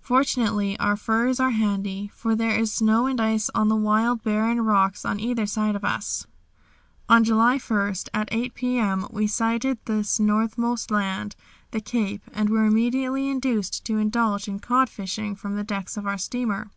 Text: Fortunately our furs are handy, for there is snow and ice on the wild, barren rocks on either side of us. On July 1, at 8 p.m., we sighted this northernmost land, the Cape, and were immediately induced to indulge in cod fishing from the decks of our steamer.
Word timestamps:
Fortunately 0.00 0.78
our 0.78 0.94
furs 0.96 1.40
are 1.40 1.50
handy, 1.50 2.08
for 2.14 2.36
there 2.36 2.56
is 2.56 2.72
snow 2.72 3.06
and 3.08 3.20
ice 3.20 3.50
on 3.52 3.66
the 3.66 3.74
wild, 3.74 4.22
barren 4.22 4.60
rocks 4.62 5.04
on 5.04 5.18
either 5.18 5.44
side 5.44 5.74
of 5.74 5.84
us. 5.84 6.24
On 7.08 7.24
July 7.24 7.58
1, 7.58 7.92
at 8.14 8.28
8 8.30 8.54
p.m., 8.54 9.08
we 9.10 9.26
sighted 9.26 9.78
this 9.86 10.20
northernmost 10.20 10.92
land, 10.92 11.34
the 11.72 11.80
Cape, 11.80 12.22
and 12.32 12.48
were 12.48 12.64
immediately 12.64 13.28
induced 13.28 13.84
to 13.86 13.98
indulge 13.98 14.46
in 14.46 14.60
cod 14.60 14.88
fishing 14.88 15.34
from 15.34 15.56
the 15.56 15.64
decks 15.64 15.96
of 15.96 16.06
our 16.06 16.16
steamer. 16.16 16.70